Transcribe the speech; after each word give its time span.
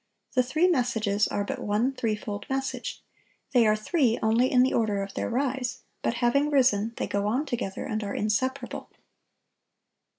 The 0.33 0.41
three 0.41 0.67
messages 0.67 1.27
are 1.27 1.43
but 1.43 1.59
one 1.61 1.91
threefold 1.93 2.47
message. 2.49 3.03
They 3.53 3.67
are 3.67 3.75
three 3.75 4.17
only 4.23 4.51
in 4.51 4.63
the 4.63 4.73
order 4.73 5.03
of 5.03 5.13
their 5.13 5.29
rise. 5.29 5.83
But 6.01 6.15
having 6.25 6.49
risen, 6.49 6.93
they 6.97 7.05
go 7.05 7.27
on 7.27 7.45
together, 7.45 7.85
and 7.85 8.03
are 8.03 8.15
inseparable. 8.15 8.89